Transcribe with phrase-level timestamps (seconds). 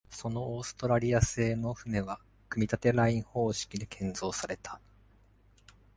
[0.09, 2.19] そのオーストラリア製の船は、
[2.49, 4.81] 組立ライン方式で建造された。